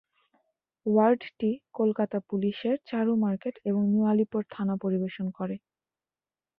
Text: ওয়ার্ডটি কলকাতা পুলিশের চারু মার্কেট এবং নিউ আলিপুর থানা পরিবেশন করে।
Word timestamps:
ওয়ার্ডটি 0.85 1.49
কলকাতা 1.73 2.17
পুলিশের 2.29 2.75
চারু 2.89 3.13
মার্কেট 3.23 3.55
এবং 3.65 3.81
নিউ 3.85 4.03
আলিপুর 4.11 4.41
থানা 4.53 4.75
পরিবেশন 4.83 5.27
করে। 5.37 5.55